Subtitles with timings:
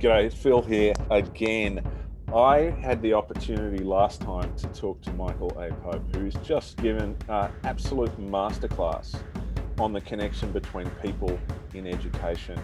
[0.00, 1.84] G'day, Phil here again.
[2.32, 5.72] I had the opportunity last time to talk to Michael A.
[5.74, 9.18] Pope, who's just given an absolute masterclass
[9.76, 11.36] on the connection between people
[11.74, 12.56] in education.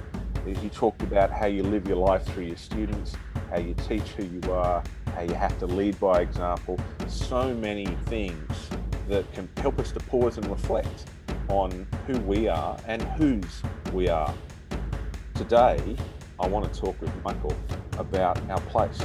[0.46, 3.16] He talked about how you live your life through your students,
[3.50, 4.84] how you teach who you are,
[5.16, 6.78] how you have to lead by example.
[7.08, 8.68] So many things
[9.08, 11.06] that can help us to pause and reflect
[11.48, 13.60] on who we are and whose
[13.92, 14.32] we are.
[15.34, 15.96] Today,
[16.40, 17.54] I want to talk with Michael
[17.98, 19.00] about our place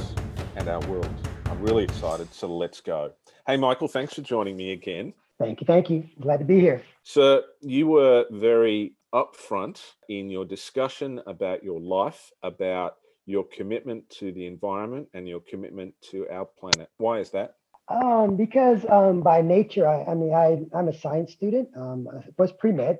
[0.56, 1.08] and our world.
[1.46, 3.12] I'm really excited, so let's go.
[3.46, 5.14] Hey, Michael, thanks for joining me again.
[5.38, 5.66] Thank you.
[5.66, 6.08] Thank you.
[6.20, 6.82] Glad to be here.
[7.02, 14.32] So, you were very upfront in your discussion about your life, about your commitment to
[14.32, 16.90] the environment and your commitment to our planet.
[16.98, 17.54] Why is that?
[17.88, 21.68] Um, because um, by nature, I, I, mean, I, I'm a science student.
[21.76, 22.98] Um, I was pre med,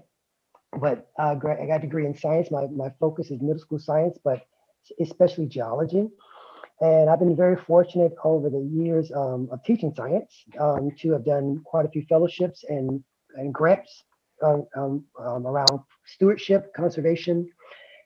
[0.79, 2.51] but uh, I got a degree in science.
[2.51, 4.47] My, my focus is middle school science, but
[5.01, 6.09] especially geology.
[6.80, 11.25] And I've been very fortunate over the years um, of teaching science um, to have
[11.25, 13.03] done quite a few fellowships and,
[13.36, 14.05] and grants
[14.42, 17.47] um, um, um, around stewardship, conservation,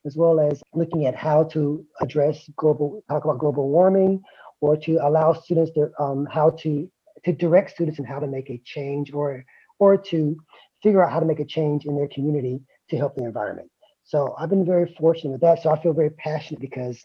[0.04, 4.20] as well as looking at how to address global, talk about global warming,
[4.60, 6.90] or to allow students to um, how to
[7.24, 9.44] to direct students and how to make a change, or
[9.78, 10.36] or to
[10.84, 13.68] figure out how to make a change in their community to help the environment.
[14.04, 15.62] So I've been very fortunate with that.
[15.62, 17.02] So I feel very passionate because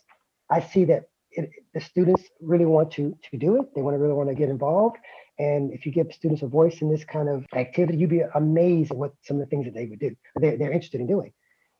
[0.51, 3.73] I see that it, the students really want to to do it.
[3.73, 4.97] They want to really want to get involved.
[5.37, 8.91] And if you give students a voice in this kind of activity, you'd be amazed
[8.91, 10.13] at what some of the things that they would do.
[10.35, 11.31] They're, they're interested in doing.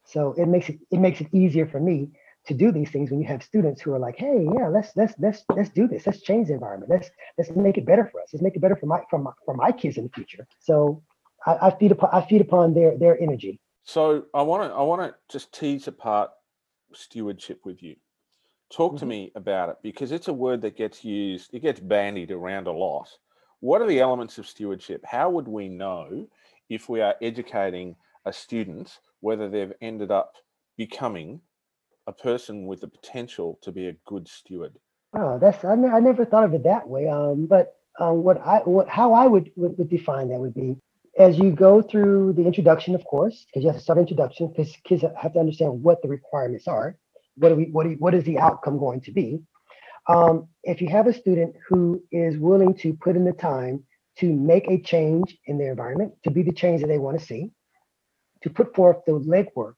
[0.05, 2.09] So it makes it it makes it easier for me
[2.47, 5.14] to do these things when you have students who are like, hey, yeah, let's let's
[5.20, 6.08] let's let's do this.
[6.08, 6.89] Let's change the environment.
[6.89, 8.30] Let's let's make it better for us.
[8.31, 10.47] Let's make it better for my for my, for my kids in the future.
[10.59, 11.03] So
[11.45, 13.59] I, I feed upon I feed upon their their energy.
[13.84, 16.32] So I want to I want to just tease apart
[16.94, 17.95] stewardship with you.
[18.72, 19.00] Talk mm-hmm.
[19.00, 22.67] to me about it because it's a word that gets used, it gets bandied around
[22.67, 23.10] a lot.
[23.62, 25.04] What are the elements of stewardship?
[25.06, 26.27] How would we know
[26.70, 27.95] if we are educating
[28.26, 30.33] a student whether they've ended up
[30.77, 31.42] becoming
[32.08, 34.73] a person with the potential to be a good steward?
[35.14, 37.08] Oh, that's I, ne- I never thought of it that way.
[37.08, 40.77] Um, but um, what I what how I would, would would define that would be
[41.20, 44.74] as you go through the introduction, of course, because you have to start introduction because
[44.86, 46.96] kids have to understand what the requirements are.
[47.36, 49.42] What do we what do, what is the outcome going to be?
[50.08, 53.84] Um, if you have a student who is willing to put in the time
[54.20, 57.26] to make a change in their environment, to be the change that they want to
[57.26, 57.52] see,
[58.44, 59.76] to put forth the legwork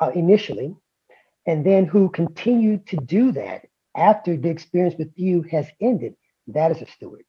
[0.00, 0.74] uh, initially,
[1.46, 3.66] and then who continue to do that
[3.96, 6.14] after the experience with you has ended,
[6.46, 7.24] that is a steward.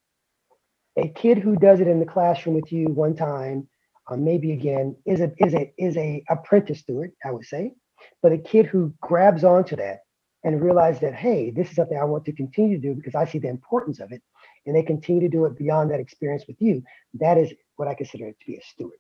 [1.00, 3.68] A kid who does it in the classroom with you one time,
[4.10, 7.74] uh, maybe again, is a is a is a apprentice steward, I would say.
[8.22, 10.00] But a kid who grabs onto that
[10.44, 13.26] and realizes that, hey, this is something I want to continue to do because I
[13.26, 14.22] see the importance of it,
[14.66, 16.84] and they continue to do it beyond that experience with you,
[17.16, 19.00] that is what I consider to be a steward.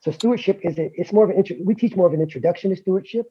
[0.00, 2.70] So stewardship is a, it's more of an intro, we teach more of an introduction
[2.70, 3.26] to stewardship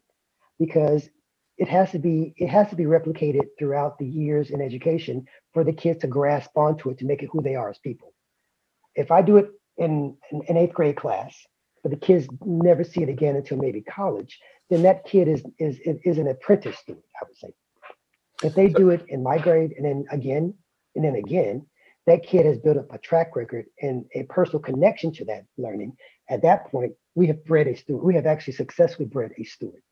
[0.59, 1.09] because
[1.57, 5.63] it has to be it has to be replicated throughout the years in education for
[5.63, 8.13] the kids to grasp onto it to make it who they are as people.
[8.95, 11.35] If I do it in an eighth grade class,
[11.81, 14.39] but the kids never see it again until maybe college,
[14.69, 17.53] then that kid is is is an apprentice student, I would say.
[18.43, 20.53] If they do it in my grade and then again
[20.95, 21.65] and then again,
[22.07, 25.95] that kid has built up a track record and a personal connection to that learning.
[26.29, 28.03] At that point, we have bred a student.
[28.03, 29.83] We have actually successfully bred a student,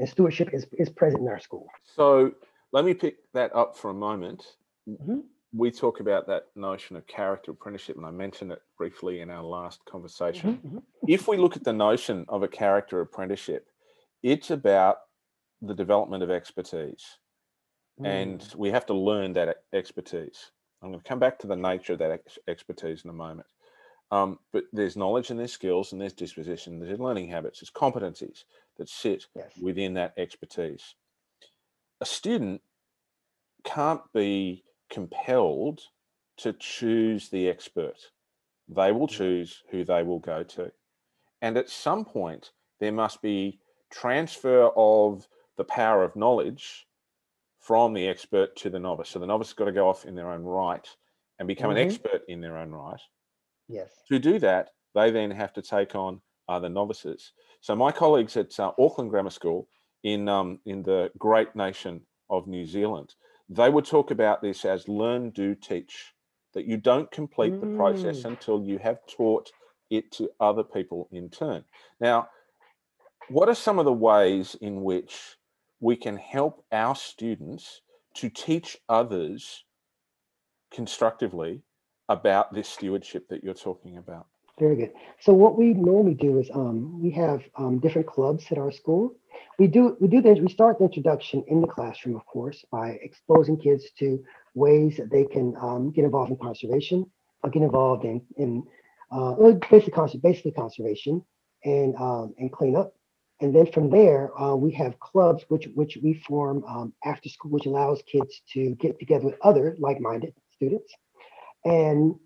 [0.00, 1.68] and stewardship is, is present in our school.
[1.84, 2.32] So
[2.72, 4.44] let me pick that up for a moment.
[4.88, 5.18] Mm-hmm.
[5.52, 9.42] We talk about that notion of character apprenticeship, and I mentioned it briefly in our
[9.42, 10.54] last conversation.
[10.54, 10.68] Mm-hmm.
[10.68, 10.78] mm-hmm.
[11.06, 13.66] if we look at the notion of a character apprenticeship,
[14.22, 14.98] it's about
[15.60, 17.18] the development of expertise,
[18.00, 18.06] mm.
[18.06, 20.50] and we have to learn that expertise.
[20.82, 23.46] I'm going to come back to the nature of that ex- expertise in a moment.
[24.12, 28.44] Um, but there's knowledge and there's skills and there's disposition, there's learning habits, there's competencies
[28.80, 29.52] that sit yes.
[29.60, 30.94] within that expertise.
[32.00, 32.62] A student
[33.62, 35.82] can't be compelled
[36.38, 37.98] to choose the expert.
[38.68, 40.72] They will choose who they will go to.
[41.42, 43.60] And at some point, there must be
[43.92, 45.28] transfer of
[45.58, 46.86] the power of knowledge
[47.60, 49.10] from the expert to the novice.
[49.10, 50.88] So the novice has got to go off in their own right
[51.38, 51.78] and become mm-hmm.
[51.78, 53.00] an expert in their own right.
[53.68, 53.90] Yes.
[54.08, 57.32] To do that, they then have to take on other novices.
[57.60, 59.68] So my colleagues at uh, Auckland Grammar School
[60.02, 63.14] in um, in the great nation of New Zealand,
[63.48, 66.14] they would talk about this as learn, do, teach.
[66.52, 67.60] That you don't complete mm.
[67.60, 68.24] the process mm.
[68.24, 69.52] until you have taught
[69.88, 71.64] it to other people in turn.
[72.00, 72.28] Now,
[73.28, 75.36] what are some of the ways in which
[75.78, 77.82] we can help our students
[78.14, 79.64] to teach others
[80.72, 81.62] constructively
[82.08, 84.26] about this stewardship that you're talking about?
[84.60, 84.92] Very good.
[85.20, 89.16] So what we normally do is um, we have um, different clubs at our school.
[89.58, 90.38] We do we do this.
[90.38, 94.22] We start the introduction in the classroom, of course, by exposing kids to
[94.54, 97.10] ways that they can um, get involved in conservation,
[97.42, 98.62] or get involved in in
[99.10, 99.34] uh,
[99.70, 101.24] basically basically conservation
[101.64, 102.92] and um, and cleanup.
[103.40, 107.50] And then from there, uh, we have clubs which which we form um, after school,
[107.50, 110.92] which allows kids to get together with other like-minded students.
[111.64, 112.16] And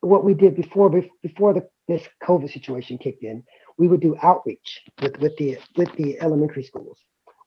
[0.00, 0.90] what we did before
[1.22, 3.44] before the, this COVID situation kicked in,
[3.78, 6.98] we would do outreach with, with the with the elementary schools,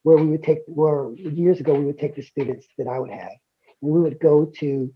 [0.04, 3.12] where we would take where years ago we would take the students that I would
[3.12, 3.32] have,
[3.82, 4.94] and we would go to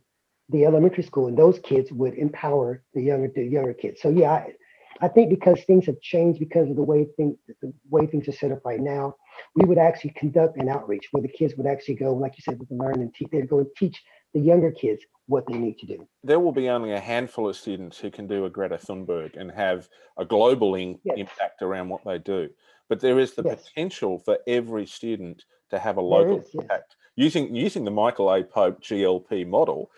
[0.50, 4.02] the elementary school, and those kids would empower the younger the younger kids.
[4.02, 4.54] So yeah, I,
[5.02, 8.34] I think because things have changed because of the way things the way things are
[8.34, 9.16] set up right now,
[9.56, 12.60] we would actually conduct an outreach where the kids would actually go, like you said,
[12.60, 13.30] with the learn and teach.
[13.32, 14.02] They'd go and teach
[14.34, 16.08] the younger kids what they need to do.
[16.24, 19.52] There will be only a handful of students who can do a Greta Thunberg and
[19.52, 19.88] have
[20.18, 21.18] a global in- yes.
[21.18, 22.50] impact around what they do.
[22.90, 23.68] But there is the yes.
[23.68, 26.96] potential for every student to have a local is, impact.
[27.18, 27.26] Yes.
[27.28, 28.44] Using using the Michael A.
[28.44, 29.92] Pope GLP model,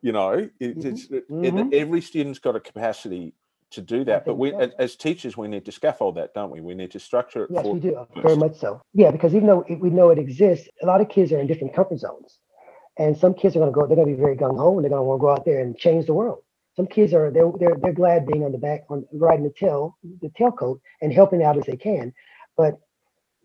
[0.00, 0.88] you know, it, mm-hmm.
[0.88, 1.68] it's mm-hmm.
[1.72, 3.34] every student's got a capacity
[3.72, 4.24] to do that.
[4.24, 4.70] But we, so.
[4.78, 6.60] as, teachers, we need to scaffold that, don't we?
[6.60, 7.50] We need to structure it.
[7.52, 8.80] Yes, we do very much so.
[8.94, 11.74] Yeah, because even though we know it exists, a lot of kids are in different
[11.74, 12.38] comfort zones.
[13.00, 14.84] And some kids are going to go, they're going to be very gung ho and
[14.84, 16.42] they're going to want to go out there and change the world.
[16.76, 19.96] Some kids are, they're, they're, they're glad being on the back, on riding the tail,
[20.20, 22.12] the tailcoat and helping out as they can.
[22.58, 22.78] But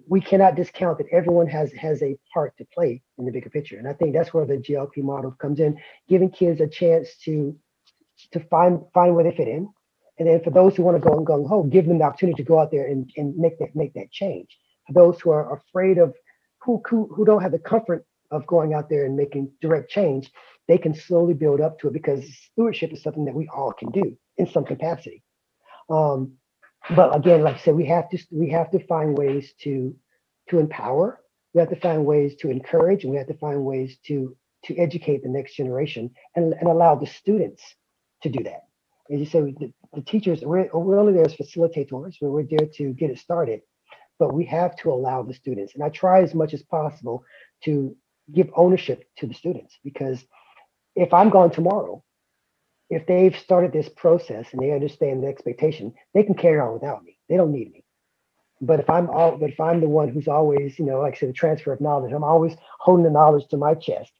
[0.07, 3.78] we cannot discount that everyone has has a part to play in the bigger picture.
[3.78, 5.80] And I think that's where the GLP model comes in,
[6.10, 7.56] giving kids a chance to
[8.34, 9.69] to find find where they fit in.
[10.19, 12.44] And then for those who want to go and gung ho, give them the opportunity
[12.44, 14.50] to go out there and, and make that make that change.
[14.88, 16.13] For those who are afraid of
[16.62, 20.31] who, who who don't have the comfort of going out there and making direct change,
[20.68, 23.89] they can slowly build up to it because stewardship is something that we all can
[23.92, 25.24] do in some capacity.
[25.89, 26.33] Um,
[26.95, 29.95] but again, like I said, we have to we have to find ways to
[30.50, 31.22] to empower.
[31.54, 34.36] We have to find ways to encourage, and we have to find ways to
[34.66, 37.63] to educate the next generation and, and allow the students
[38.24, 38.63] to do that.
[39.12, 42.16] As you say, the, the teachers we're, we're only there as facilitators.
[42.19, 43.62] We're, we're there to get it started,
[44.18, 45.75] but we have to allow the students.
[45.75, 47.24] And I try as much as possible
[47.66, 47.95] to
[48.33, 50.24] give ownership to the students because
[50.95, 52.04] if I'm gone tomorrow,
[52.89, 57.04] if they've started this process and they understand the expectation, they can carry on without
[57.04, 57.18] me.
[57.30, 57.83] They don't need me.
[58.62, 61.18] But if I'm all, but if I'm the one who's always, you know, like I
[61.18, 64.12] said, the transfer of knowledge, I'm always holding the knowledge to my chest.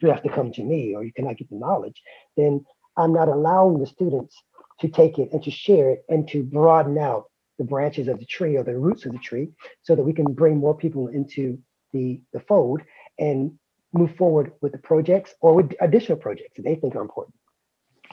[0.00, 2.02] You have to come to me, or you cannot get the knowledge.
[2.36, 2.64] Then
[2.96, 4.36] I'm not allowing the students
[4.80, 7.24] to take it and to share it and to broaden out
[7.58, 9.48] the branches of the tree or the roots of the tree,
[9.82, 11.58] so that we can bring more people into
[11.92, 12.82] the the fold
[13.18, 13.58] and
[13.92, 17.34] move forward with the projects or with additional projects that they think are important.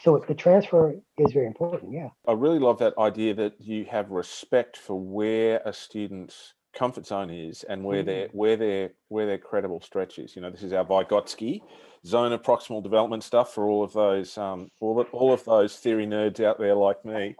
[0.01, 1.94] So the transfer is very important.
[1.94, 2.09] Yeah.
[2.27, 7.30] I really love that idea that you have respect for where a student's comfort zone
[7.30, 8.06] is and where mm.
[8.06, 10.36] their where their where their credible stretch is.
[10.36, 11.62] You know, this is our Vygotsky
[12.06, 15.75] zone of proximal development stuff for all of those um, all of, all of those
[15.75, 17.36] theory nerds out there like me.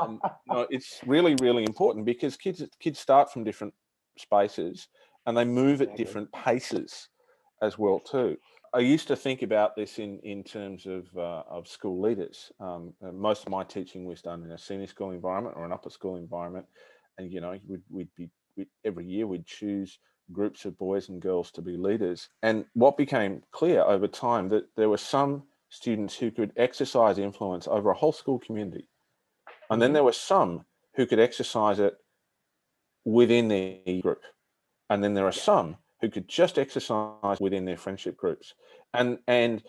[0.00, 3.72] Um, you know, it's really really important because kids kids start from different
[4.18, 4.88] spaces
[5.26, 7.08] and they move at different paces
[7.60, 8.36] as well too.
[8.74, 12.50] I used to think about this in in terms of uh, of school leaders.
[12.58, 15.72] Um, uh, most of my teaching was done in a senior school environment or an
[15.72, 16.66] upper school environment,
[17.18, 19.98] and you know we'd, we'd be we'd, every year we'd choose
[20.32, 22.28] groups of boys and girls to be leaders.
[22.42, 27.68] And what became clear over time that there were some students who could exercise influence
[27.68, 28.88] over a whole school community,
[29.68, 29.94] and then mm-hmm.
[29.94, 31.98] there were some who could exercise it
[33.04, 34.22] within their group.
[34.92, 38.52] And then there are some who could just exercise within their friendship groups.
[38.92, 39.62] And and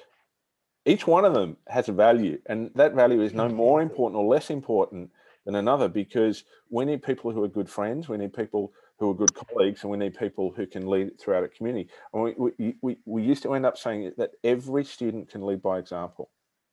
[0.86, 4.26] each one of them has a value, and that value is no more important or
[4.26, 5.12] less important
[5.46, 9.14] than another because we need people who are good friends, we need people who are
[9.14, 11.90] good colleagues, and we need people who can lead throughout a community.
[12.14, 15.62] And we, we, we, we used to end up saying that every student can lead
[15.62, 16.32] by example.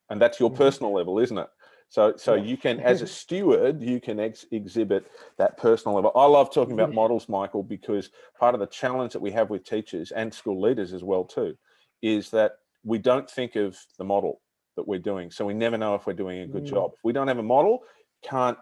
[0.09, 0.65] And that's your mm-hmm.
[0.65, 1.49] personal level, isn't it?
[1.91, 6.13] So, so you can, as a steward, you can ex- exhibit that personal level.
[6.15, 9.65] I love talking about models, Michael, because part of the challenge that we have with
[9.65, 11.57] teachers and school leaders as well too,
[12.01, 14.41] is that we don't think of the model
[14.77, 15.33] that we're doing.
[15.33, 16.71] So we never know if we're doing a good mm.
[16.71, 16.93] job.
[16.95, 17.81] If we don't have a model,
[18.23, 18.57] can't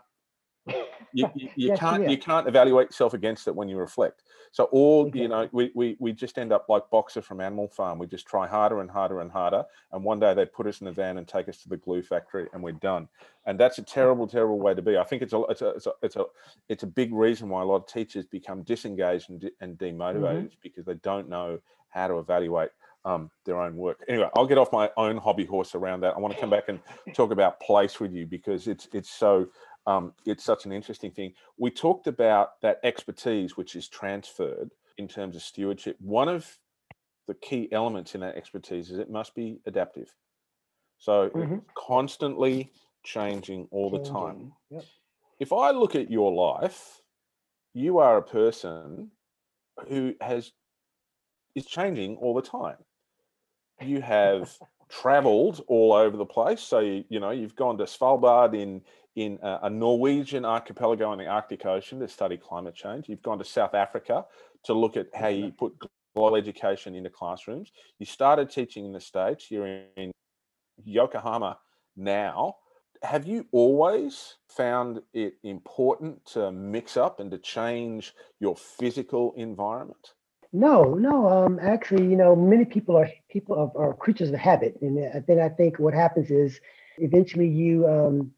[1.13, 2.11] you, you, you yes, can't yeah.
[2.11, 4.23] you can't evaluate yourself against it when you reflect.
[4.51, 5.21] So all okay.
[5.21, 7.99] you know, we, we we just end up like Boxer from Animal Farm.
[7.99, 10.87] We just try harder and harder and harder, and one day they put us in
[10.87, 13.09] a van and take us to the glue factory, and we're done.
[13.47, 14.97] And that's a terrible, terrible way to be.
[14.97, 16.25] I think it's a it's a it's a it's a,
[16.69, 20.45] it's a big reason why a lot of teachers become disengaged and, de- and demotivated
[20.45, 20.63] mm-hmm.
[20.63, 21.59] because they don't know
[21.91, 22.71] how to evaluate
[23.05, 24.05] um, their own work.
[24.09, 26.15] Anyway, I'll get off my own hobby horse around that.
[26.15, 26.81] I want to come back and
[27.15, 29.49] talk about place with you because it's it's so
[29.89, 31.33] um, it's such an interesting thing.
[31.57, 35.97] We talked about that expertise which is transferred in terms of stewardship.
[35.99, 36.47] One of
[37.27, 40.13] the key elements in that expertise is it must be adaptive.
[40.99, 41.59] So mm-hmm.
[41.75, 42.71] constantly
[43.03, 44.13] changing all changing.
[44.13, 44.53] the time.
[44.71, 44.85] Yep.
[45.41, 47.01] If I look at your life,
[47.73, 49.11] you are a person
[49.89, 50.53] who has
[51.55, 52.77] is changing all the time.
[53.81, 54.53] You have
[54.91, 56.61] traveled all over the place.
[56.61, 58.83] So you, you know you've gone to Svalbard in
[59.19, 63.09] in a, Norwegian archipelago in the Arctic Ocean to study climate change.
[63.09, 64.25] You've gone to South Africa
[64.65, 65.75] to look at how you put
[66.15, 67.73] global education into classrooms.
[67.99, 69.51] You started teaching in the States.
[69.51, 70.13] You're in
[70.85, 71.59] Yokohama
[71.97, 72.57] now.
[73.03, 80.15] Have you always found it important to mix up and to change your physical environment?
[80.53, 81.29] No, no.
[81.29, 84.97] Um, actually, you know, many people are people are, are creatures of habit, and
[85.27, 86.61] then I think what happens is
[86.99, 88.33] eventually you um,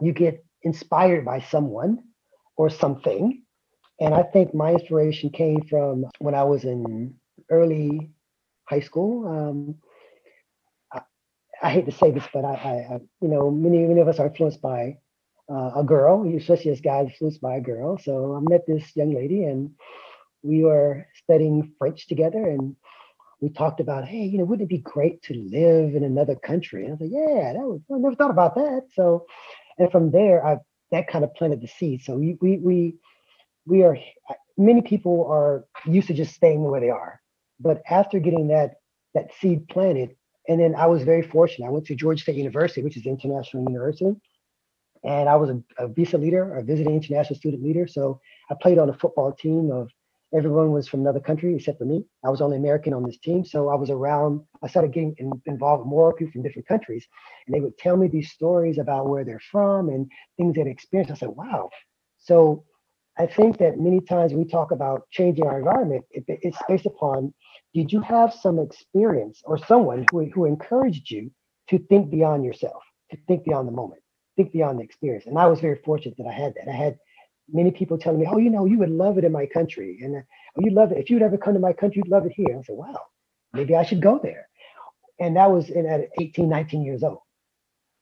[0.00, 1.98] you get inspired by someone
[2.56, 3.42] or something,
[4.00, 7.14] and I think my inspiration came from when I was in
[7.50, 8.10] early
[8.64, 9.28] high school.
[9.28, 9.74] Um,
[10.92, 11.00] I,
[11.62, 14.26] I, hate to say this, but I, I, you know, many many of us are
[14.26, 14.98] influenced by
[15.50, 17.98] uh, a girl, especially as guys influenced by a girl.
[17.98, 19.70] So I met this young lady and
[20.42, 22.74] we were studying French together and
[23.40, 26.84] we talked about, hey, you know, wouldn't it be great to live in another country?
[26.84, 28.82] And I was like, yeah, that was, I never thought about that.
[28.94, 29.26] So,
[29.78, 30.58] and from there, I
[30.90, 32.02] that kind of planted the seed.
[32.02, 32.94] So we we we
[33.66, 33.96] we are
[34.56, 37.20] many people are used to just staying where they are,
[37.60, 38.74] but after getting that
[39.14, 40.16] that seed planted,
[40.48, 41.66] and then I was very fortunate.
[41.66, 44.14] I went to Georgia State University, which is an international university,
[45.04, 47.86] and I was a, a visa leader, a visiting international student leader.
[47.86, 49.90] So I played on a football team of
[50.34, 52.04] everyone was from another country except for me.
[52.24, 53.44] I was only American on this team.
[53.44, 57.06] So I was around, I started getting in, involved more people from different countries.
[57.46, 61.12] And they would tell me these stories about where they're from and things they'd experienced.
[61.12, 61.70] I said, wow.
[62.18, 62.64] So
[63.18, 67.34] I think that many times we talk about changing our environment, it, it's based upon
[67.74, 71.30] did you have some experience or someone who, who encouraged you
[71.68, 74.02] to think beyond yourself, to think beyond the moment,
[74.36, 75.26] think beyond the experience?
[75.26, 76.68] And I was very fortunate that I had that.
[76.68, 76.98] I had
[77.52, 80.16] many people telling me, "Oh, you know, you would love it in my country, and
[80.16, 80.20] uh,
[80.56, 80.98] oh, you love it.
[80.98, 83.00] If you'd ever come to my country, you'd love it here." I said, "Wow,
[83.52, 84.48] maybe I should go there."
[85.20, 87.20] And that was in, at 18, 19 years old.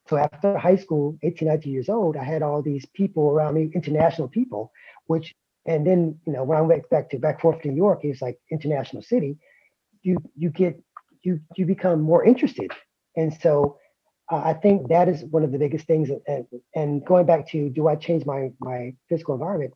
[0.09, 3.71] So after high school, 18, 19 years old, I had all these people around me,
[3.75, 4.73] international people,
[5.07, 5.35] which,
[5.66, 8.23] and then you know, when I went back to back forth to New York, it's
[8.23, 9.38] like international city.
[10.02, 10.80] You you get
[11.23, 12.73] you you become more interested,
[13.16, 13.78] and so
[14.30, 16.10] uh, I think that is one of the biggest things.
[16.26, 19.75] And, and going back to, do I change my my physical environment?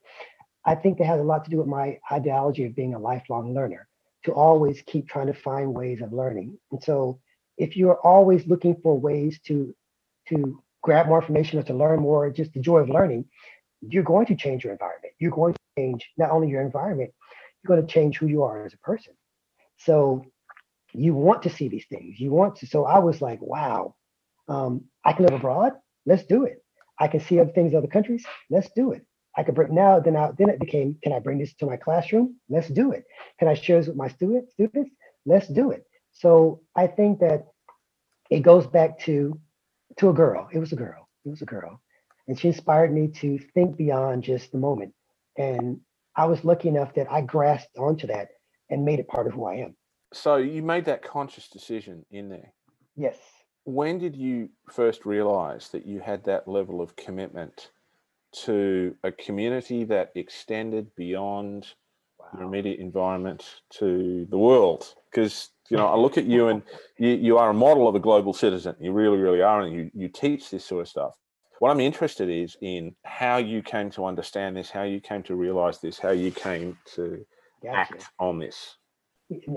[0.65, 3.55] I think that has a lot to do with my ideology of being a lifelong
[3.55, 3.87] learner,
[4.25, 6.59] to always keep trying to find ways of learning.
[6.73, 7.21] And so,
[7.59, 9.75] if you're always looking for ways to
[10.29, 13.25] to grab more information or to learn more, just the joy of learning,
[13.81, 15.15] you're going to change your environment.
[15.19, 17.13] You're going to change not only your environment,
[17.63, 19.15] you're going to change who you are as a person.
[19.79, 20.25] So
[20.93, 22.21] you want to see these things.
[22.21, 22.67] You want to.
[22.67, 23.95] So I was like, wow,
[24.49, 25.73] um, I can live abroad.
[26.07, 26.63] Let's do it.
[26.99, 28.25] I can see other things in other countries.
[28.51, 29.03] Let's do it.
[29.37, 30.01] I could bring now.
[30.01, 32.37] Then I, then it became, can I bring this to my classroom?
[32.49, 33.05] Let's do it.
[33.39, 34.53] Can I share this with my students?
[34.53, 34.91] Students,
[35.27, 35.85] let's do it.
[36.13, 37.47] So I think that
[38.31, 39.39] it goes back to
[39.99, 40.49] to a girl.
[40.53, 41.09] It was a girl.
[41.25, 41.81] It was a girl,
[42.29, 44.95] and she inspired me to think beyond just the moment.
[45.37, 45.81] And
[46.17, 48.29] I was lucky enough that I grasped onto that
[48.71, 49.77] and made it part of who I am.
[50.13, 52.53] So you made that conscious decision in there.
[52.97, 53.17] Yes
[53.65, 57.71] when did you first realize that you had that level of commitment
[58.33, 61.69] to a community that extended beyond
[62.19, 62.27] wow.
[62.35, 64.95] your immediate environment to the world?
[65.11, 66.63] Because you know, I look at you and
[66.99, 68.77] you, you are a model of a global citizen.
[68.81, 71.15] You really, really are, and you, you teach this sort of stuff.
[71.61, 75.37] What I'm interested is in how you came to understand this, how you came to
[75.37, 77.25] realize this, how you came to
[77.63, 77.79] gotcha.
[77.79, 78.77] act on this.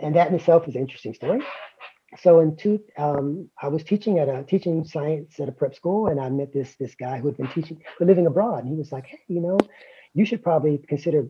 [0.01, 1.41] And that in itself is an interesting story
[2.15, 6.07] so in two, um, I was teaching at a teaching science at a prep school,
[6.07, 8.75] and I met this this guy who had been teaching, but living abroad, and he
[8.75, 9.57] was like, "Hey, you know,
[10.13, 11.27] you should probably consider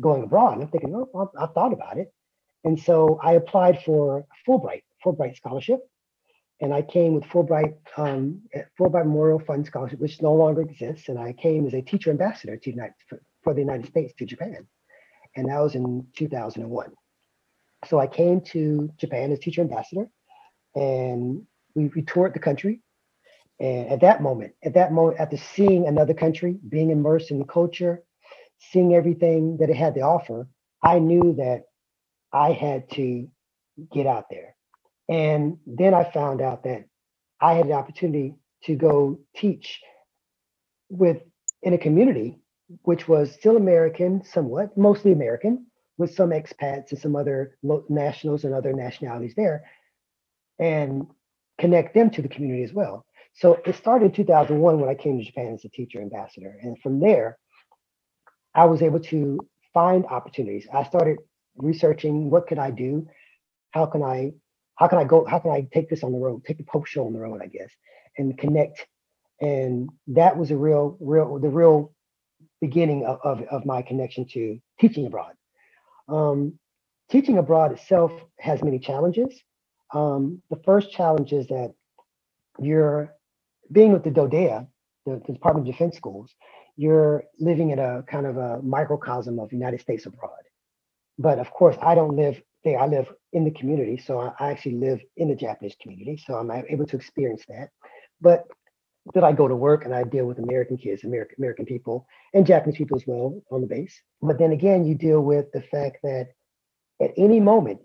[0.00, 2.12] going abroad." And I'm thinking, "Oh, I, I thought about it,"
[2.64, 5.80] and so I applied for Fulbright Fulbright scholarship,
[6.60, 8.42] and I came with Fulbright um,
[8.78, 12.56] Fulbright Memorial Fund scholarship, which no longer exists, and I came as a teacher ambassador
[12.56, 14.66] to United, for, for the United States to Japan,
[15.36, 16.94] and that was in 2001.
[17.86, 20.08] So I came to Japan as teacher ambassador,
[20.74, 22.80] and we, we toured the country.
[23.60, 27.44] And at that moment, at that moment, after seeing another country, being immersed in the
[27.44, 28.02] culture,
[28.58, 30.48] seeing everything that it had to offer,
[30.82, 31.64] I knew that
[32.32, 33.28] I had to
[33.92, 34.54] get out there.
[35.08, 36.84] And then I found out that
[37.40, 39.80] I had the opportunity to go teach
[40.90, 41.22] with
[41.62, 42.38] in a community
[42.82, 45.66] which was still American, somewhat, mostly American,
[45.98, 47.56] with some expats and some other
[47.88, 49.64] nationals and other nationalities there,
[50.58, 51.06] and
[51.58, 53.04] connect them to the community as well.
[53.34, 56.56] So it started in 2001 when I came to Japan as a teacher ambassador.
[56.62, 57.38] And from there,
[58.54, 59.38] I was able to
[59.74, 60.66] find opportunities.
[60.72, 61.18] I started
[61.56, 63.08] researching what could I do?
[63.70, 64.32] How can I
[64.78, 66.86] how can I go, how can I take this on the road, take the Pope
[66.86, 67.70] show on the road, I guess,
[68.16, 68.86] and connect.
[69.40, 71.92] And that was a real, real, the real
[72.60, 75.32] beginning of, of, of my connection to teaching abroad.
[76.08, 76.58] Um,
[77.10, 79.42] teaching abroad itself has many challenges.
[79.92, 81.74] Um, the first challenge is that
[82.58, 83.14] you're
[83.70, 84.66] being with the DODEA,
[85.06, 86.34] the, the, Department of Defense schools,
[86.76, 90.30] you're living in a kind of a microcosm of United States abroad.
[91.18, 92.78] But of course, I don't live there.
[92.78, 96.34] I live in the community, so I, I actually live in the Japanese community, so
[96.34, 97.68] I'm able to experience that.
[98.20, 98.44] But
[99.14, 102.46] that I go to work and I deal with American kids, American American people, and
[102.46, 104.00] Japanese people as well on the base.
[104.22, 106.28] But then again, you deal with the fact that
[107.00, 107.80] at any moment,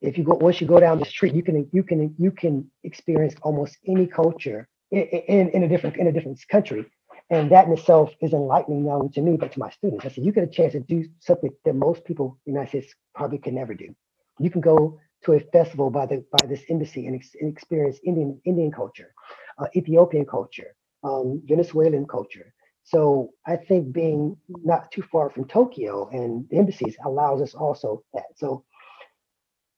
[0.00, 2.70] if you go once you go down the street, you can you can you can
[2.84, 6.86] experience almost any culture in, in, in a different in a different country.
[7.30, 10.04] And that in itself is enlightening not only to me, but to my students.
[10.04, 12.82] I said, you get a chance to do something that most people in the United
[12.82, 13.92] States probably can never do.
[14.38, 17.98] You can go to a festival by the by this embassy and, ex- and experience
[18.04, 19.12] Indian Indian culture,
[19.58, 22.52] uh, Ethiopian culture, um, Venezuelan culture.
[22.84, 28.04] So I think being not too far from Tokyo and the embassies allows us also
[28.14, 28.26] that.
[28.36, 28.64] So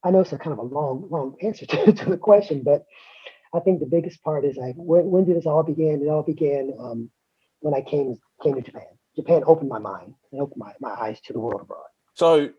[0.05, 2.85] I know it's a kind of a long, long answer to, to the question, but
[3.55, 6.03] I think the biggest part is like when, when did this all begin?
[6.03, 7.11] It all began um,
[7.61, 8.87] when I came came to Japan.
[9.17, 11.89] Japan opened my mind and opened my, my eyes to the world abroad.
[12.15, 12.51] So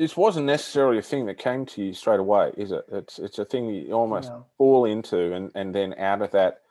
[0.00, 2.86] this wasn't necessarily a thing that came to you straight away, is it?
[2.90, 4.46] It's it's a thing you almost no.
[4.56, 6.62] fall into, and and then out of that,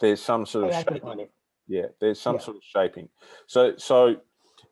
[0.00, 1.28] there's some sort of shaping.
[1.68, 2.40] Yeah, there's some yeah.
[2.40, 3.10] sort of shaping.
[3.46, 4.16] So so,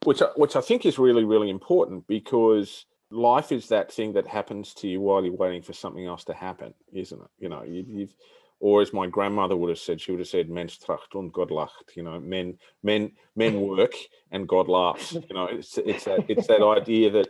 [0.06, 4.72] which which I think is really really important because life is that thing that happens
[4.74, 7.28] to you while you're waiting for something else to happen, isn't it?
[7.38, 8.14] You know, you, you've
[8.58, 11.50] or as my grandmother would have said, she would have said, "Mens tracht und Gott
[11.50, 13.92] lacht." You know, men, men, men work
[14.30, 15.12] and God laughs.
[15.12, 17.28] You know, it's it's that it's that idea that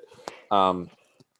[0.51, 0.91] um,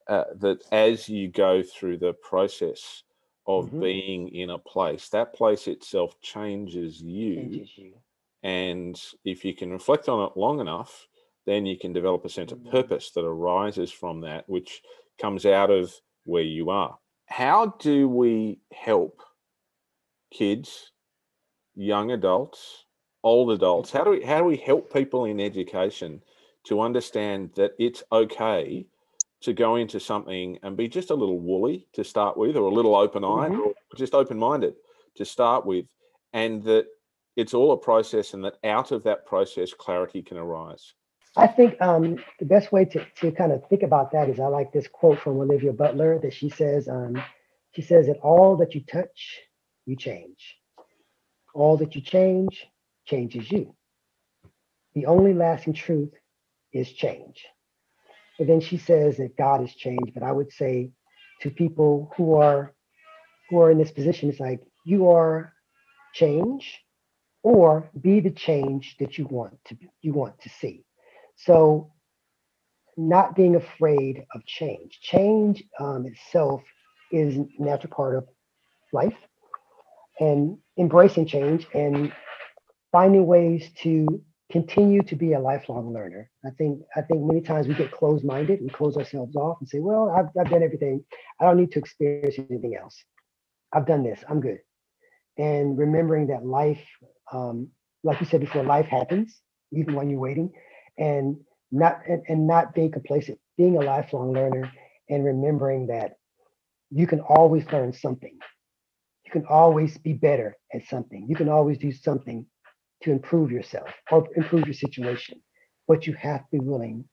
[0.09, 3.03] uh, that as you go through the process
[3.47, 3.81] of mm-hmm.
[3.81, 7.37] being in a place, that place itself changes you.
[7.37, 7.93] changes you.
[8.43, 11.07] And if you can reflect on it long enough,
[11.47, 12.71] then you can develop a sense of mm-hmm.
[12.71, 14.83] purpose that arises from that, which
[15.21, 15.93] comes out of
[16.25, 16.99] where you are.
[17.27, 19.23] How do we help
[20.31, 20.93] kids,
[21.75, 22.85] young adults,
[23.23, 23.91] old adults?
[23.91, 26.23] How do we how do we help people in education
[26.65, 28.87] to understand that it's okay
[29.41, 32.75] to go into something and be just a little woolly to start with, or a
[32.75, 33.61] little open eyed, mm-hmm.
[33.61, 34.75] or just open minded
[35.17, 35.87] to start with,
[36.33, 36.87] and that
[37.37, 40.95] it's all a process, and that out of that process, clarity can arise.
[41.37, 44.47] I think um, the best way to, to kind of think about that is I
[44.47, 47.23] like this quote from Olivia Butler that she says, um,
[47.73, 49.41] she says that all that you touch
[49.87, 50.57] you change.
[51.55, 52.67] All that you change
[53.07, 53.75] changes you.
[54.95, 56.13] The only lasting truth
[56.73, 57.47] is change.
[58.39, 60.91] And then she says that God has changed, but I would say
[61.43, 62.75] to people who are
[63.51, 65.53] who are in this position, it's like you are
[66.15, 66.81] change
[67.43, 70.85] or be the change that you want to you want to see.
[71.37, 71.93] So
[72.97, 74.99] not being afraid of change.
[75.01, 76.63] Change um, itself
[77.13, 78.27] is a natural part of
[78.93, 79.17] life
[80.21, 82.13] and embracing change and
[82.91, 86.31] finding ways to continue to be a lifelong learner.
[86.45, 89.79] I think I think many times we get closed-minded and close ourselves off and say,
[89.79, 91.05] well, I've, I've done everything.
[91.41, 92.97] I don't need to experience anything else.
[93.73, 94.25] I've done this.
[94.29, 94.59] I'm good.
[95.37, 96.85] And remembering that life,
[97.33, 97.69] um,
[98.03, 100.51] like you said before, life happens even when you're waiting,
[100.99, 101.37] and
[101.71, 104.73] not and, and not being complacent, being a lifelong learner,
[105.11, 106.15] and remembering that
[106.91, 108.39] you can always learn something
[109.29, 111.27] you can always be better at something.
[111.29, 112.47] You can always do something
[113.03, 115.41] to improve yourself or improve your situation,
[115.87, 117.05] but you have to be willing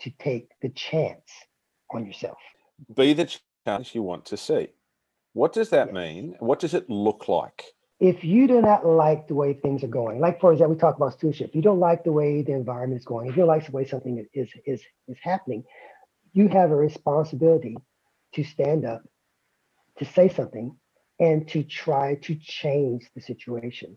[0.00, 1.30] to take the chance
[1.92, 2.38] on yourself.
[2.96, 3.32] Be the
[3.66, 4.68] chance you want to see.
[5.32, 5.94] What does that yes.
[5.94, 6.36] mean?
[6.38, 7.64] What does it look like?
[8.00, 10.96] If you do not like the way things are going, like for example, we talk
[10.96, 11.50] about stewardship.
[11.50, 13.72] If you don't like the way the environment is going, if you don't like the
[13.72, 15.64] way something is is is happening,
[16.32, 17.76] you have a responsibility
[18.34, 19.02] to stand up,
[19.98, 20.76] to say something,
[21.20, 23.96] and to try to change the situation.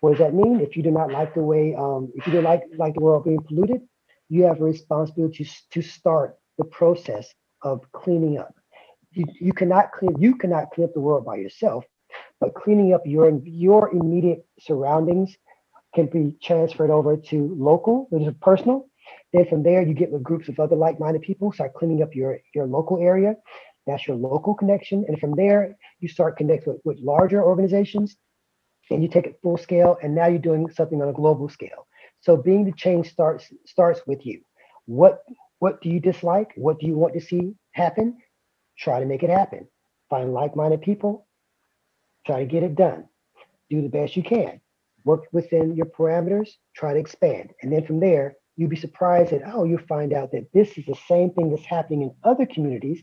[0.00, 0.60] What does that mean?
[0.60, 3.24] If you do not like the way, um, if you don't like like the world
[3.24, 3.82] being polluted,
[4.28, 7.32] you have a responsibility to, to start the process
[7.62, 8.54] of cleaning up.
[9.12, 11.84] You, you cannot clean you cannot clean up the world by yourself,
[12.40, 15.36] but cleaning up your your immediate surroundings
[15.94, 18.86] can be transferred over to local, which is personal.
[19.32, 22.38] Then from there, you get with groups of other like-minded people, start cleaning up your
[22.54, 23.34] your local area.
[23.86, 28.18] That's your local connection, and from there, you start connecting with, with larger organizations,
[28.90, 29.98] and you take it full scale.
[30.02, 31.86] And now you're doing something on a global scale.
[32.20, 34.40] So being the change starts starts with you.
[34.86, 35.22] What
[35.58, 36.52] what do you dislike?
[36.56, 38.18] What do you want to see happen?
[38.78, 39.68] Try to make it happen.
[40.08, 41.26] Find like-minded people.
[42.26, 43.08] Try to get it done.
[43.70, 44.60] Do the best you can.
[45.04, 46.50] Work within your parameters.
[46.76, 47.52] Try to expand.
[47.62, 50.86] And then from there, you'd be surprised that, oh, you find out that this is
[50.86, 53.02] the same thing that's happening in other communities.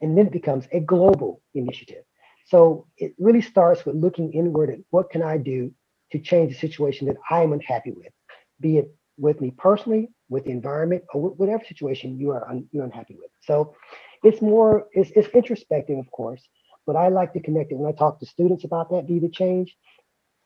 [0.00, 2.04] And then it becomes a global initiative.
[2.48, 5.70] So it really starts with looking inward at what can I do
[6.12, 8.12] to change the situation that I am unhappy with,
[8.58, 12.84] be it with me personally, with the environment, or whatever situation you are un, you're
[12.84, 13.30] unhappy with.
[13.42, 13.74] So
[14.22, 16.42] it's more it's, it's introspective, of course,
[16.86, 19.28] but I like to connect it when I talk to students about that be the
[19.28, 19.76] change.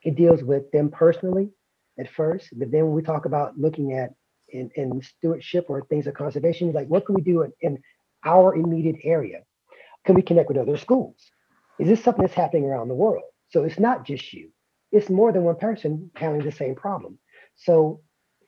[0.03, 1.51] It deals with them personally
[2.01, 4.11] at first, but then when we talk about looking at
[4.49, 7.79] in, in stewardship or things of conservation, like what can we do in, in
[8.25, 9.43] our immediate area?
[10.05, 11.31] Can we connect with other schools?
[11.79, 13.25] Is this something that's happening around the world?
[13.51, 14.51] So it's not just you
[14.93, 17.19] it's more than one person having the same problem.
[17.57, 18.01] So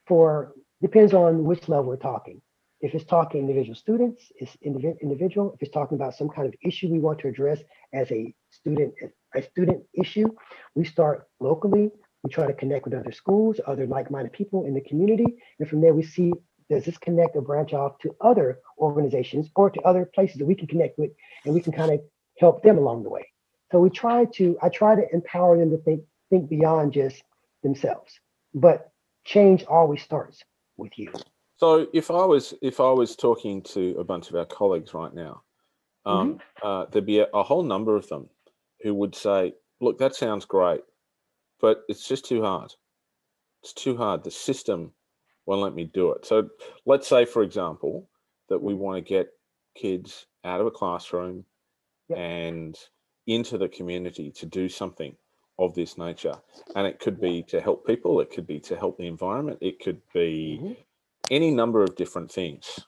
[0.06, 2.40] for depends on which level we're talking.
[2.80, 5.54] If it's talking individual students, it's individual.
[5.54, 7.60] If it's talking about some kind of issue we want to address
[7.94, 8.92] as a student,
[9.34, 10.28] a student issue,
[10.74, 11.90] we start locally.
[12.22, 15.26] We try to connect with other schools, other like-minded people in the community,
[15.58, 16.32] and from there we see
[16.70, 20.54] does this connect or branch off to other organizations or to other places that we
[20.54, 21.10] can connect with,
[21.44, 22.00] and we can kind of
[22.38, 23.26] help them along the way.
[23.72, 27.22] So we try to, I try to empower them to think think beyond just
[27.62, 28.18] themselves.
[28.54, 28.90] But
[29.24, 30.42] change always starts
[30.76, 31.12] with you.
[31.56, 35.14] So if I was if I was talking to a bunch of our colleagues right
[35.14, 35.42] now,
[36.04, 36.66] um, mm-hmm.
[36.66, 38.28] uh, there'd be a, a, whole number of them
[38.82, 40.82] who would say, "Look, that sounds great,
[41.60, 42.72] but it's just too hard.
[43.62, 44.24] It's too hard.
[44.24, 44.92] The system
[45.46, 46.50] won't let me do it." So
[46.86, 48.08] let's say, for example,
[48.48, 49.28] that we want to get
[49.76, 51.44] kids out of a classroom
[52.08, 52.18] yep.
[52.18, 52.78] and
[53.26, 55.16] into the community to do something
[55.58, 56.34] of this nature.
[56.74, 59.80] And it could be to help people, it could be to help the environment, it
[59.80, 60.72] could be mm-hmm.
[61.30, 62.80] any number of different things.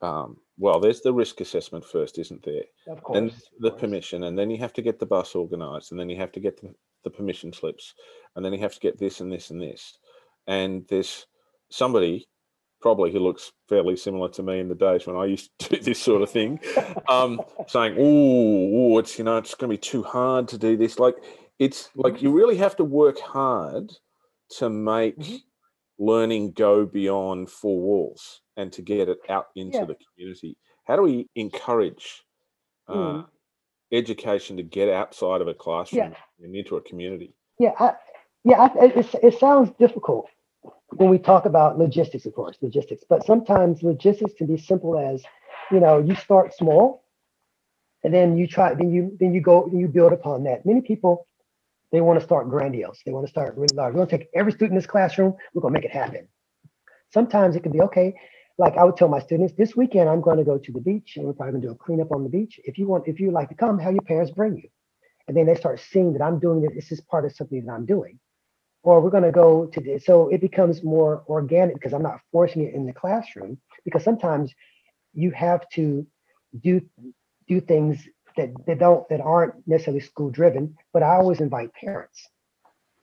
[0.00, 2.64] Um, well, there's the risk assessment first, isn't there?
[2.88, 3.18] Of course.
[3.18, 6.16] And the permission, and then you have to get the bus organised, and then you
[6.16, 7.94] have to get the, the permission slips,
[8.36, 9.98] and then you have to get this and this and this.
[10.46, 11.26] And there's
[11.70, 12.28] somebody
[12.82, 15.82] probably who looks fairly similar to me in the days when I used to do
[15.82, 16.60] this sort of thing,
[17.08, 20.98] um, saying, "Oh, it's you know, it's going to be too hard to do this."
[20.98, 21.16] Like
[21.58, 23.92] it's like you really have to work hard
[24.58, 25.36] to make mm-hmm.
[25.98, 29.84] learning go beyond four walls and to get it out into yeah.
[29.84, 30.58] the community.
[30.84, 32.24] How do we encourage
[32.88, 33.26] uh, mm.
[33.92, 36.44] education to get outside of a classroom yeah.
[36.44, 37.34] and into a community?
[37.58, 37.92] Yeah, I,
[38.44, 40.26] yeah, I, it, it sounds difficult
[40.96, 43.04] when we talk about logistics, of course, logistics.
[43.08, 45.22] But sometimes logistics can be simple as,
[45.70, 47.04] you know, you start small,
[48.04, 50.66] and then you try, then you then you go, then you build upon that.
[50.66, 51.26] Many people
[51.92, 53.00] they want to start grandiose.
[53.04, 53.92] They want to start really large.
[53.92, 55.34] We're going to take every student in this classroom.
[55.52, 56.26] We're going to make it happen.
[57.12, 58.14] Sometimes it can be okay.
[58.58, 61.16] Like I would tell my students, this weekend I'm going to go to the beach
[61.16, 62.58] and we're probably going to do a cleanup on the beach.
[62.64, 64.68] If you want, if you like to come, have your parents bring you.
[65.28, 66.74] And then they start seeing that I'm doing it.
[66.74, 68.18] This is part of something that I'm doing.
[68.82, 70.04] Or we're going to go to this.
[70.04, 73.58] So it becomes more organic because I'm not forcing it in the classroom.
[73.84, 74.52] Because sometimes
[75.14, 76.06] you have to
[76.60, 76.80] do
[77.48, 77.98] do things
[78.36, 82.28] that, that don't that aren't necessarily school driven, but I always invite parents.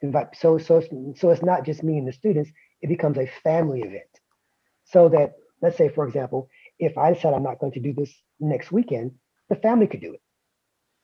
[0.01, 0.81] Invite so so
[1.15, 2.51] so it's not just me and the students.
[2.81, 4.03] It becomes a family event.
[4.85, 8.13] So that let's say for example, if I decide I'm not going to do this
[8.39, 9.11] next weekend,
[9.49, 10.21] the family could do it.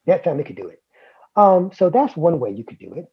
[0.05, 0.81] That family could do it.
[1.35, 3.05] Um, so that's one way you could do it.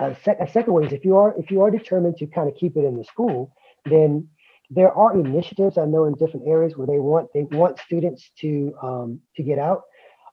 [0.00, 2.48] A, sec- a second way is if you are if you are determined to kind
[2.48, 4.28] of keep it in the school, then
[4.70, 8.74] there are initiatives I know in different areas where they want they want students to
[8.82, 9.82] um, to get out.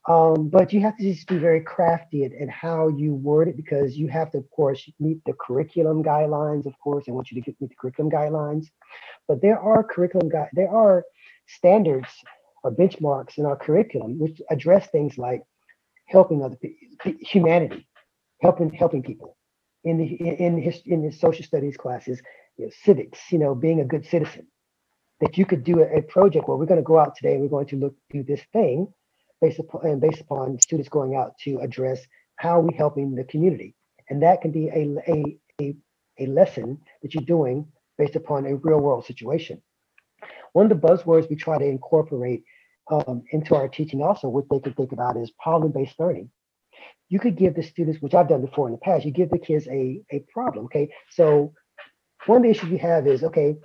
[0.08, 3.58] Um, but you have to just be very crafty in, in, how you word it
[3.58, 6.65] because you have to, of course, meet the curriculum guidelines.
[6.65, 8.67] Of course, I want you to get, meet the curriculum guidelines.
[9.28, 11.04] But there are curriculum guide, there are
[11.48, 12.08] standards
[12.63, 15.43] or benchmarks in our curriculum which address things like
[16.08, 17.88] helping other people, humanity,
[18.41, 19.38] helping helping people
[19.84, 22.22] in the in his in his social studies classes,
[22.58, 24.48] you know, civics, you know, being a good citizen.
[25.22, 27.42] That you could do a, a project where we're going to go out today and
[27.42, 28.88] we're going to look do this thing
[29.42, 32.00] based upon and based upon students going out to address
[32.38, 33.76] how are we helping the community.
[34.10, 35.76] And that can be a, a, a,
[36.20, 39.62] a lesson that you're doing based upon a real world situation.
[40.54, 42.44] One of the buzzwords we try to incorporate
[42.89, 46.32] um, into our teaching also, what they can think about is problem-based learning.
[47.10, 49.39] You could give the students, which I've done before in the past, you give the
[49.39, 50.89] kids a, a problem, okay?
[51.12, 51.54] So
[52.26, 53.56] one of the issues we have is, okay,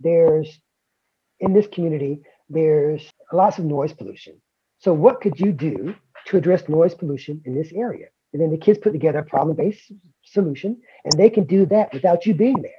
[0.00, 0.60] there's,
[1.40, 4.40] in this community, there's lots of noise pollution.
[4.78, 5.94] So what could you do
[6.26, 8.06] to address noise pollution in this area?
[8.32, 9.92] And then the kids put together a problem-based
[10.24, 12.72] solution, and they can do that without you being there.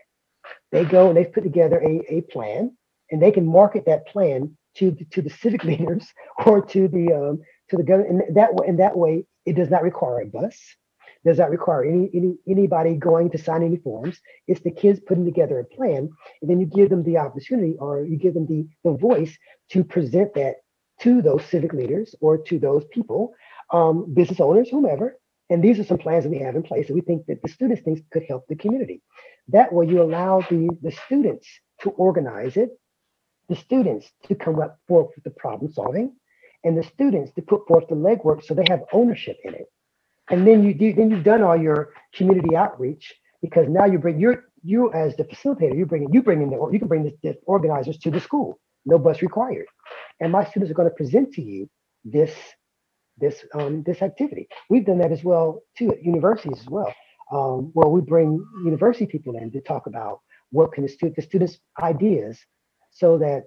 [0.71, 2.75] They go and they put together a, a plan,
[3.11, 6.07] and they can market that plan to the, to the civic leaders
[6.45, 7.41] or to the um,
[7.73, 8.23] to the government.
[8.27, 10.57] And that way, in that way, it does not require a bus.
[11.25, 14.19] Does not require any, any anybody going to sign any forms.
[14.45, 16.09] It's the kids putting together a plan,
[16.41, 19.37] and then you give them the opportunity, or you give them the the voice
[19.69, 20.55] to present that
[20.99, 23.33] to those civic leaders or to those people,
[23.71, 25.17] um, business owners, whomever.
[25.49, 27.49] And these are some plans that we have in place that we think that the
[27.49, 29.01] students think could help the community.
[29.47, 31.47] That way, you allow the the students
[31.83, 32.71] to organize it
[33.49, 36.13] the students to come up forth the problem solving
[36.63, 39.67] and the students to put forth the legwork so they have ownership in it.
[40.29, 44.19] And then you do, then you've done all your community outreach because now you bring
[44.19, 47.03] your you as the facilitator, you bring you bring in the or you can bring
[47.03, 49.65] the, the organizers to the school, no bus required.
[50.21, 51.69] And my students are going to present to you
[52.05, 52.33] this
[53.17, 54.47] this um, this activity.
[54.69, 56.93] We've done that as well too at universities as well,
[57.31, 60.21] um, where we bring university people in to talk about
[60.51, 62.39] what can the, stu- the students' ideas
[62.91, 63.45] so that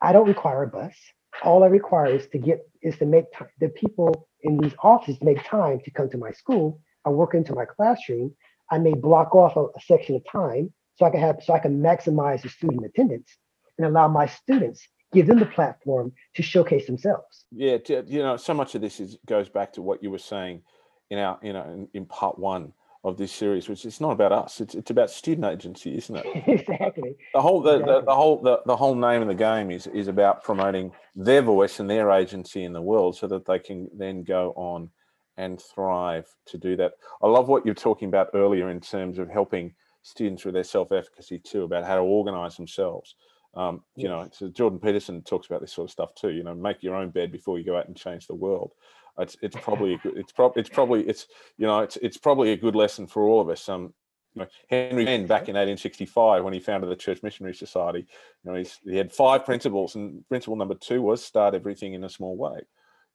[0.00, 0.94] I don't require a bus.
[1.42, 5.20] All I require is to get is to make t- the people in these offices
[5.22, 6.80] make time to come to my school.
[7.04, 8.34] I work into my classroom.
[8.70, 11.58] I may block off a, a section of time so I can have so I
[11.58, 13.36] can maximize the student attendance
[13.78, 17.46] and allow my students give them the platform to showcase themselves.
[17.52, 20.62] Yeah, you know, so much of this is goes back to what you were saying
[21.10, 22.72] in our, you know, in, in part one
[23.04, 24.60] of this series, which it's not about us.
[24.60, 26.26] It's it's about student agency, isn't it?
[26.46, 27.14] exactly.
[27.34, 27.94] The whole the, exactly.
[27.94, 31.42] the, the, whole the, the whole name of the game is is about promoting their
[31.42, 34.90] voice and their agency in the world, so that they can then go on
[35.36, 36.92] and thrive to do that.
[37.22, 41.40] I love what you're talking about earlier in terms of helping students with their self-efficacy
[41.40, 43.16] too, about how to organize themselves.
[43.54, 44.10] Um, you yes.
[44.10, 46.30] know, so Jordan Peterson talks about this sort of stuff too.
[46.30, 48.72] You know, make your own bed before you go out and change the world
[49.18, 52.74] it's it's probably it's probably it's probably it's you know it's it's probably a good
[52.74, 53.68] lesson for all of us.
[53.68, 53.94] Um,
[54.34, 58.06] you know, Henry Venn back in 1865 when he founded the Church Missionary Society,
[58.44, 62.08] you know, he had five principles, and principle number two was start everything in a
[62.08, 62.58] small way,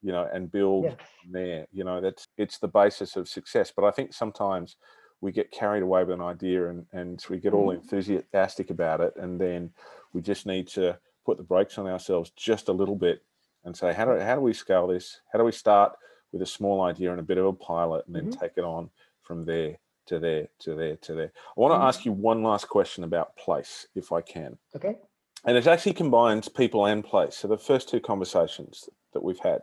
[0.01, 0.95] you know, and build yes.
[1.29, 1.67] there.
[1.73, 3.73] You know, that's it's the basis of success.
[3.75, 4.77] But I think sometimes
[5.19, 7.81] we get carried away with an idea and and we get all mm-hmm.
[7.81, 9.71] enthusiastic about it, and then
[10.13, 13.21] we just need to put the brakes on ourselves just a little bit
[13.69, 15.21] and say, how do, how do we scale this?
[15.31, 15.93] How do we start
[16.31, 18.39] with a small idea and a bit of a pilot and then mm-hmm.
[18.39, 18.89] take it on
[19.21, 19.77] from there
[20.07, 21.31] to there to there to there?
[21.35, 21.87] I want to mm-hmm.
[21.87, 24.57] ask you one last question about place, if I can.
[24.75, 24.97] Okay.
[25.45, 27.35] And it actually combines people and place.
[27.37, 29.61] So the first two conversations that we've had,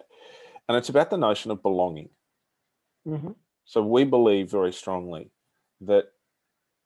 [0.68, 2.10] and it's about the notion of belonging.
[3.06, 3.32] Mm-hmm.
[3.64, 5.32] So we believe very strongly
[5.80, 6.06] that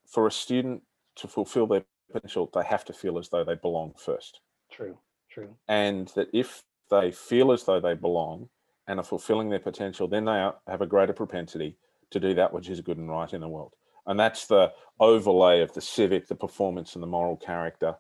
[0.09, 0.83] for a student
[1.17, 4.41] to fulfill their potential, they have to feel as though they belong first.
[4.73, 4.99] True,
[5.31, 5.55] true.
[5.69, 8.49] And that if they feel as though they belong
[8.87, 11.77] and are fulfilling their potential, then they have a greater propensity
[12.11, 13.75] to do that which is good and right in the world.
[14.07, 17.95] And that's the overlay of the civic, the performance, and the moral character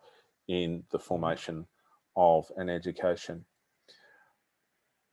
[0.48, 1.66] in the formation
[2.16, 3.44] of an education.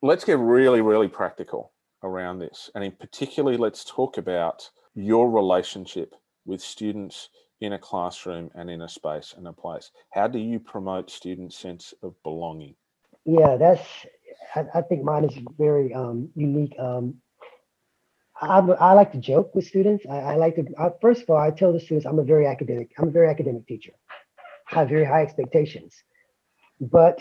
[0.01, 2.71] Let's get really, really practical around this.
[2.73, 7.29] And in particularly, let's talk about your relationship with students
[7.61, 9.91] in a classroom and in a space and a place.
[10.11, 12.75] How do you promote students' sense of belonging?
[13.27, 13.83] Yeah, that's.
[14.55, 16.73] I, I think mine is very um, unique.
[16.79, 17.15] Um,
[18.41, 20.05] I, I like to joke with students.
[20.09, 20.65] I, I like to.
[20.79, 22.91] I, first of all, I tell the students I'm a very academic.
[22.97, 23.91] I'm a very academic teacher.
[24.71, 25.93] I have very high expectations,
[26.79, 27.19] but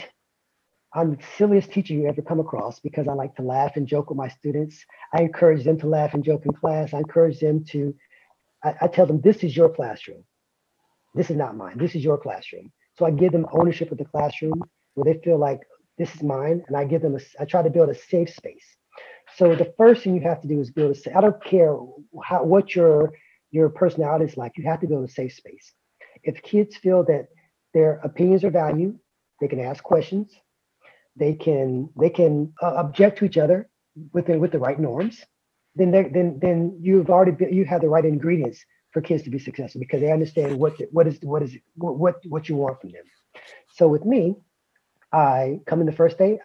[0.95, 4.11] I'm the silliest teacher you ever come across because I like to laugh and joke
[4.11, 4.85] with my students.
[5.12, 6.95] I encourage them to laugh and joke in class.
[6.95, 7.92] I encourage them to.
[8.62, 10.23] I, I tell them this is your classroom.
[11.16, 11.79] This is not mine.
[11.79, 12.71] This is your classroom.
[12.97, 14.62] So I give them ownership of the classroom
[14.95, 15.61] where they feel like
[15.99, 18.67] this is mine, and I give them a, I try to build a safe space.
[19.37, 21.77] So the first thing you have to do is build a, I don't care
[22.25, 23.13] how, what your,
[23.51, 25.73] your personality is like, you have to build a safe space.
[26.23, 27.29] If kids feel that
[27.75, 28.99] their opinions are valued,
[29.41, 30.33] they can ask questions,
[31.17, 33.69] they can, they can uh, object to each other,
[34.13, 35.25] within with the right norms,
[35.75, 39.81] then then then you've already you have the right ingredients for kids to be successful
[39.81, 43.05] because they understand what the, what is what is what what you want from them.
[43.75, 44.37] So with me,
[45.17, 46.39] I come in the first day.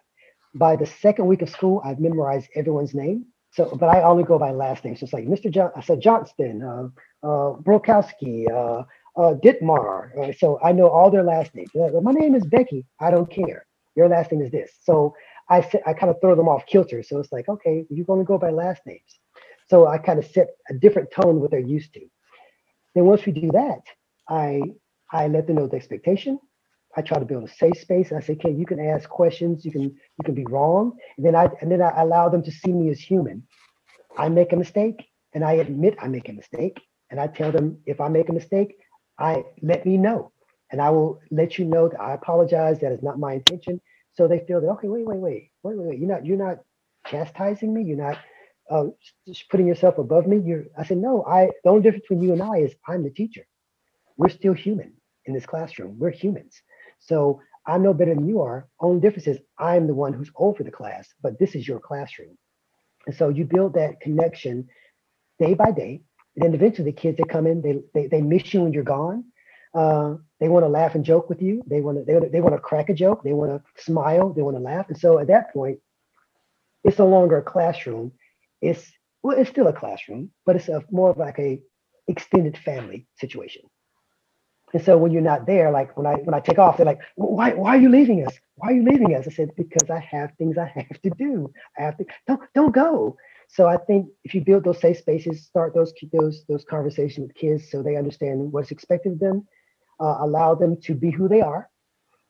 [0.55, 3.25] By the second week of school, I've memorized everyone's name.
[3.51, 4.95] So, but I only go by last name.
[4.95, 5.51] So it's like Mr.
[5.51, 6.87] John, I said Johnston, uh,
[7.27, 8.83] uh, Brokowski, uh,
[9.21, 10.17] uh, Ditmar.
[10.17, 11.69] Uh, so I know all their last names.
[11.75, 12.85] Like, My name is Becky.
[13.01, 13.65] I don't care.
[13.95, 14.71] Your last name is this.
[14.83, 15.13] So
[15.49, 17.03] I I kind of throw them off kilter.
[17.03, 19.19] So it's like, okay, you're going to go by last names.
[19.69, 22.01] So I kind of set a different tone what they're used to.
[22.95, 23.81] Then once we do that,
[24.29, 24.61] I
[25.11, 26.39] I let them know the expectation.
[26.95, 28.11] I try to build a safe space.
[28.11, 29.65] I say, okay, you can ask questions.
[29.65, 30.93] You can you can be wrong.
[31.17, 33.43] And then I and then I allow them to see me as human.
[34.17, 37.77] I make a mistake, and I admit I make a mistake, and I tell them
[37.85, 38.75] if I make a mistake,
[39.17, 40.31] I let me know,
[40.71, 42.79] and I will let you know that I apologize.
[42.79, 43.79] That is not my intention.
[44.13, 45.99] So they feel that okay, wait, wait, wait, wait, wait, wait.
[45.99, 46.57] You're not you're not
[47.07, 47.83] chastising me.
[47.83, 48.17] You're not
[48.69, 48.85] uh,
[49.49, 50.39] putting yourself above me.
[50.45, 50.65] You're.
[50.77, 51.23] I said no.
[51.25, 53.47] I the only difference between you and I is I'm the teacher.
[54.17, 54.93] We're still human
[55.25, 55.97] in this classroom.
[55.97, 56.61] We're humans.
[57.01, 58.67] So I'm no better than you are.
[58.79, 62.37] Only difference is I'm the one who's over the class, but this is your classroom.
[63.07, 64.67] And so you build that connection
[65.39, 66.01] day by day.
[66.35, 68.83] And then eventually the kids that come in, they they, they miss you when you're
[68.83, 69.25] gone.
[69.73, 71.61] Uh, they want to laugh and joke with you.
[71.67, 73.23] They want to they, they want to crack a joke.
[73.23, 74.33] They want to smile.
[74.33, 74.87] They want to laugh.
[74.89, 75.79] And so at that point,
[76.83, 78.13] it's no longer a classroom.
[78.61, 78.91] It's
[79.23, 81.61] well, it's still a classroom, but it's a more of like a
[82.07, 83.63] extended family situation.
[84.73, 87.01] And so when you're not there, like when I when I take off, they're like,
[87.15, 88.33] why why are you leaving us?
[88.55, 89.27] Why are you leaving us?
[89.27, 91.51] I said, because I have things I have to do.
[91.77, 93.17] I have to don't don't go.
[93.49, 97.35] So I think if you build those safe spaces, start those those those conversations with
[97.35, 99.45] kids so they understand what's expected of them,
[99.99, 101.69] uh, allow them to be who they are,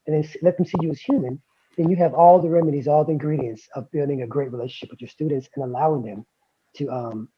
[0.08, 1.40] and then let them see you as human,
[1.78, 5.02] then you have all the remedies, all the ingredients of building a great relationship with
[5.02, 6.26] your students and allowing them
[6.78, 7.30] to um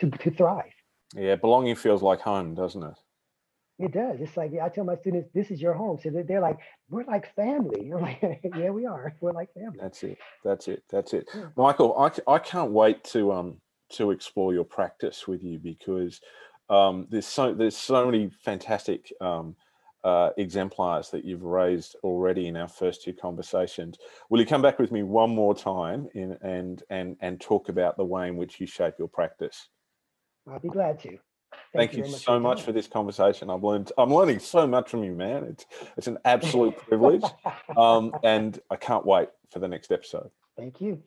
[0.00, 0.72] to, to thrive.
[1.14, 2.94] Yeah, belonging feels like home, doesn't it?
[3.80, 4.20] It does.
[4.20, 5.98] It's like I tell my students, this is your home.
[6.02, 6.58] So they're like,
[6.90, 7.82] we're like family.
[7.86, 8.20] You're like,
[8.56, 9.14] yeah, we are.
[9.20, 9.78] We're like family.
[9.80, 10.18] That's it.
[10.44, 10.82] That's it.
[10.90, 11.28] That's it.
[11.34, 11.46] Yeah.
[11.56, 13.56] Michael, I, I can't wait to um
[13.92, 16.20] to explore your practice with you because
[16.68, 19.56] um, there's so there's so many fantastic um,
[20.04, 23.98] uh, exemplars that you've raised already in our first two conversations.
[24.28, 27.96] Will you come back with me one more time in, and and and talk about
[27.96, 29.68] the way in which you shape your practice?
[30.46, 31.18] I'll be glad to.
[31.72, 33.50] Thank, Thank you, you so much, much for this conversation.
[33.50, 35.44] I've learned I'm learning so much from you, man.
[35.44, 37.24] It's it's an absolute privilege.
[37.76, 40.30] Um, and I can't wait for the next episode.
[40.56, 41.02] Thank you.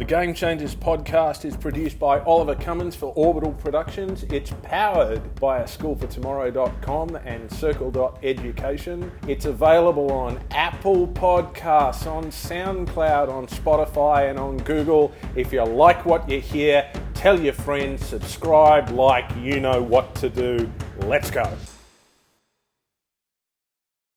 [0.00, 4.24] The Game Changers podcast is produced by Oliver Cummins for Orbital Productions.
[4.30, 9.12] It's powered by a schoolfortomorrow.com and circle.education.
[9.28, 15.12] It's available on Apple Podcasts, on SoundCloud, on Spotify, and on Google.
[15.36, 16.90] If you like what you hear,
[17.20, 20.72] tell your friends, subscribe, like, you know what to do.
[21.00, 21.46] Let's go.